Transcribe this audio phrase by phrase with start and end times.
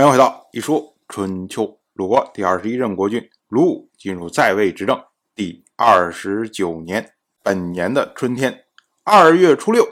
[0.00, 1.78] 欢迎回到一说春秋。
[1.92, 4.98] 鲁国第二十一任国君鲁武进入在位执政
[5.34, 8.64] 第二十九年，本年的春天
[9.04, 9.86] 二月初六，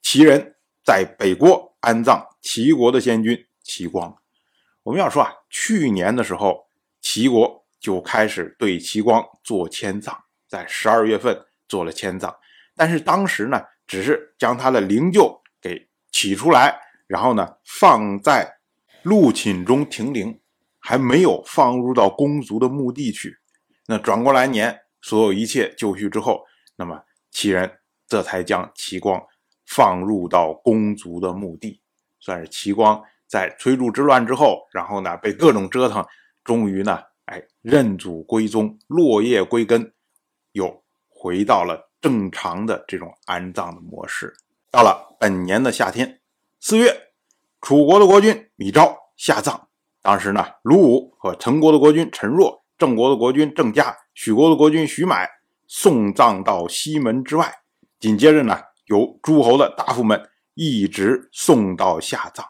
[0.00, 4.16] 齐人在北国安葬齐国的先君齐光。
[4.82, 6.64] 我们要说啊，去年的时候，
[7.02, 10.16] 齐国就开始对齐光做迁葬，
[10.48, 11.38] 在十二月份
[11.68, 12.34] 做了迁葬，
[12.74, 18.56] 但是当时呢，只是将他的灵柩给取出来，然后呢，放在。
[19.02, 20.40] 陆寝中停灵，
[20.78, 23.38] 还没有放入到公族的墓地去。
[23.86, 26.44] 那转过来年，所有一切就绪之后，
[26.76, 29.22] 那么齐人这才将齐光
[29.66, 31.80] 放入到公族的墓地，
[32.20, 36.04] 算是齐光在崔杼之乱之后，然后呢被各种折腾，
[36.44, 39.92] 终于呢，哎认祖归宗，落叶归根，
[40.52, 44.34] 又回到了正常的这种安葬的模式。
[44.70, 46.20] 到了本年的夏天，
[46.60, 47.09] 四月。
[47.60, 49.68] 楚国的国君米昭下葬，
[50.00, 55.28] 当时呢，鲁武和陈国的国君陈若、郑国的国君郑嘉、许国的国君许买
[55.66, 57.52] 送葬到西门之外。
[57.98, 62.46] 紧接着呢，由诸侯的大夫们一直送到下葬。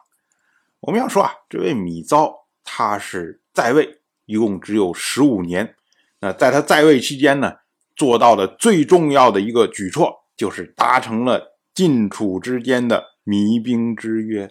[0.79, 5.75] 我们要说啊，这位米昭他是在位一共只有十五年，
[6.21, 7.55] 那在他在位期间呢，
[7.97, 14.49] 做到的最重要的一个举措就是达成了晋楚之间的弭兵之约。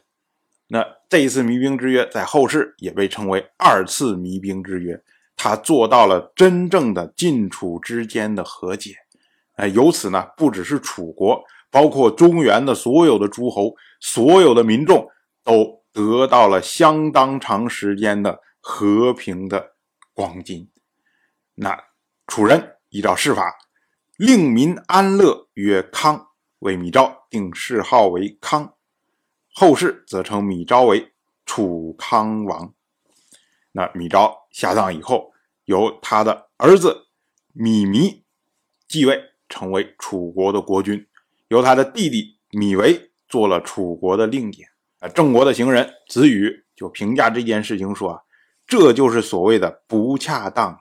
[0.73, 5.03] 那这一次弭兵之约，在后世也被称为二次弭兵之约。
[5.37, 8.95] 他做到了真正的晋楚之间的和解，
[9.57, 15.09] 哎，由此呢，不只是楚国，包括中原的所有的诸侯、所有的民众，
[15.43, 19.73] 都得到了相当长时间的和平的
[20.15, 20.69] 光景。
[21.57, 21.77] 那
[22.29, 23.53] 楚人依照世法，
[24.19, 26.29] 令民安乐，曰康，
[26.61, 28.75] 为米昭定谥号为康。
[29.53, 31.13] 后世则称米昭为
[31.45, 32.75] 楚康王。
[33.73, 35.33] 那米昭下葬以后，
[35.65, 37.09] 由他的儿子
[37.53, 38.25] 米弥
[38.89, 41.07] 继位，成为楚国的国君；
[41.49, 44.65] 由他的弟弟米维做了楚国的令尹。
[45.01, 48.23] 啊，郑国的行人子羽就评价这件事情说：“啊，
[48.67, 50.79] 这就是所谓的不恰当。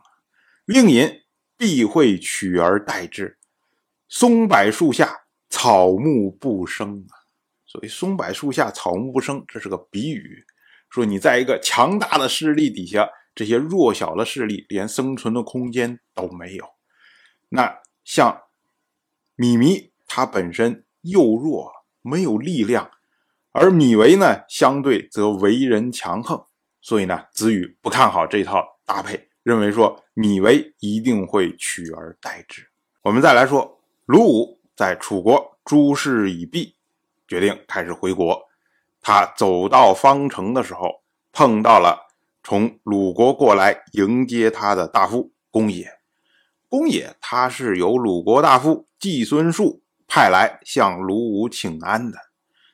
[0.66, 1.22] 令尹
[1.58, 3.38] 必会取而代之，
[4.08, 7.19] 松柏树下草木不生啊。”
[7.70, 10.44] 所谓松柏树下草木不生，这是个比喻，
[10.90, 16.66] 说你在一个强大的势力底下，这些弱小的势力连生存的空间都没有。
[17.50, 18.42] 那像
[19.36, 21.72] 米弥，他本身又弱，
[22.02, 22.90] 没有力量，
[23.52, 26.44] 而米维呢，相对则为人强横，
[26.82, 32.68] 所以呢，子羽不看好这套搭配，认为说米维一定会取而代之。
[33.04, 36.74] 我们再来说，鲁武在楚国诸事已毕。
[37.30, 38.42] 决定开始回国，
[39.02, 42.08] 他走到方城的时候，碰到了
[42.44, 46.00] 从鲁国过来迎接他的大夫公冶。
[46.68, 52.18] 公冶他是由鲁国大夫季孙树派来向鲁武请安的。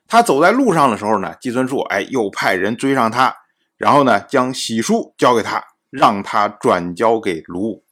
[0.07, 3.35] 他走在路上的时候呢，季孙树哎又派人追上他，
[3.75, 7.83] 然后呢将喜书交给他，让他转交给鲁武。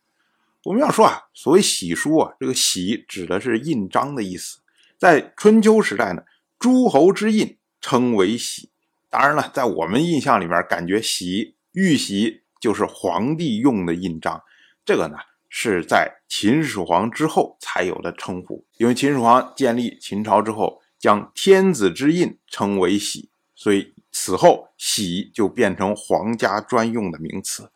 [0.64, 4.60] 我们要说啊，所谓喜书啊，这个喜指的是印章的意思，
[4.98, 6.24] 在春秋时代呢。
[6.64, 8.70] 诸侯之印称为玺，
[9.10, 14.42] 当然了，在我们印象里面，感觉玺、玉玺就是皇帝用的印章。
[14.86, 15.18] 这个呢，
[15.50, 18.66] 是在秦始皇之后才有的称呼。
[18.78, 27.70] 因为秦始皇建立秦朝之后，将天子之印称为玺，所以此后玺就变成皇家专用的名词。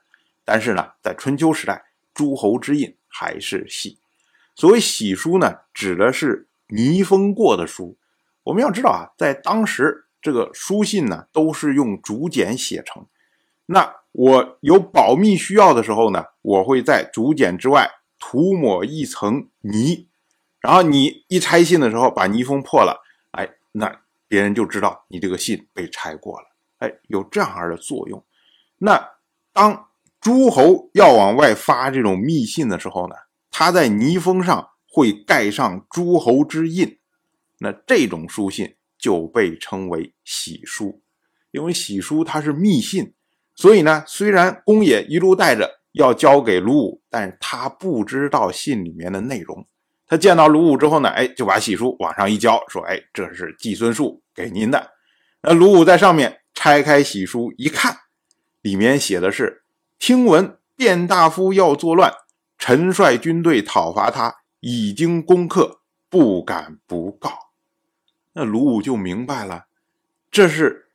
[0.45, 1.83] 但是呢，在春秋时代，
[2.13, 3.99] 诸侯之印还是玺。
[4.55, 7.97] 所谓玺书呢，指的是泥封过的书。
[8.47, 13.05] 我们要知道啊，在当时这个书信呢，都是用竹简写成。
[13.65, 20.07] 那我有保密需要的时候呢，我会在竹简之外涂抹一层泥，
[20.61, 23.99] 然后你一拆信的时候把泥封破了，哎，那
[24.29, 26.47] 别人就知道你这个信被拆过了。
[26.77, 28.23] 哎，有这样的作用。
[28.77, 29.09] 那
[29.51, 29.89] 当
[30.21, 33.15] 诸侯要往外发这种密信的时候呢，
[33.51, 36.96] 他在泥封上会盖上诸侯之印。
[37.59, 41.01] 那这种书信就被称为喜书，
[41.51, 43.13] 因为喜书它是密信，
[43.55, 49.67] 所以呢，虽然公野一路带着要交给卢武，但是他不知道信里面的内容。
[50.05, 54.91] 他见到卢武之后呢，哎，就把喜书往上一交，说：“哎，这是季孙树给您的。”
[55.43, 57.97] 那卢武在上面拆开喜书一看，
[58.61, 59.63] 里面写的是
[59.99, 62.13] ：“听闻卞大夫要作乱，
[62.57, 67.46] 臣率军队讨伐他，已经攻克，不敢不告。”
[68.39, 69.65] 那鲁武就明白了，
[70.29, 70.89] 这是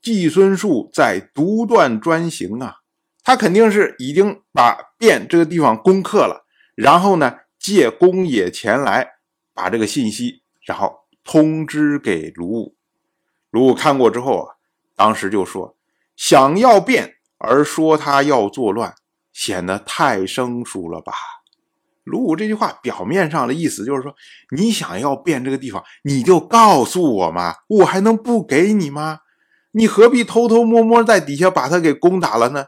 [0.00, 2.76] 季孙树在独断专行啊！
[3.24, 6.46] 他肯定是已经把汴这个地方攻克了，
[6.76, 9.14] 然后呢，借公冶前来，
[9.52, 12.76] 把这个信息，然后通知给卢武。
[13.50, 14.54] 卢武看过之后啊，
[14.94, 15.76] 当时就说
[16.14, 18.94] ：“想要变而说他要作乱，
[19.32, 21.12] 显得太生疏了吧？”
[22.06, 24.14] 卢武这句话表面上的意思就是说，
[24.56, 29.18] 你想要变这个地方，你就告诉我嘛，我还能不给你吗？
[29.72, 32.66] 你何必偷偷摸摸在底下把他给攻打了呢？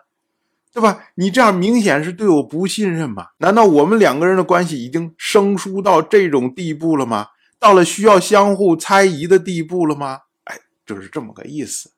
[0.71, 1.07] 对吧？
[1.15, 3.29] 你这样明显是对我不信任嘛？
[3.39, 7.29] 难道我们两个人的关系已经生疏到这种地步了吗？
[7.59, 10.21] 到了需要相互猜疑的地步了吗？
[10.45, 11.93] 哎，就是这么个意思。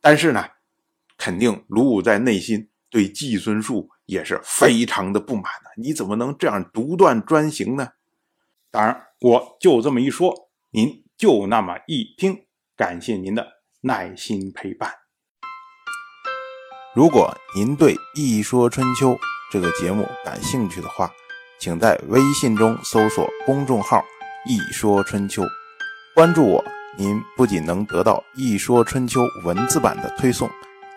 [0.00, 0.44] 但是呢，
[1.16, 5.82] 肯定卢武在内心对季孙树也是非常的不满的。
[5.82, 7.88] 你怎么能这样独断专行呢？
[8.70, 10.32] 当然，我就这么一说，
[10.70, 12.44] 您就那么一听。
[12.76, 13.46] 感谢您的
[13.80, 14.92] 耐心陪伴。
[16.94, 19.12] 如果您对《一说春秋》
[19.50, 21.10] 这个节目感兴趣的话，
[21.58, 24.04] 请在微信中搜索公众号
[24.46, 25.42] “一说春秋”，
[26.14, 26.62] 关注我。
[26.98, 30.50] 您不仅能得到《一说春秋》文字版的推送，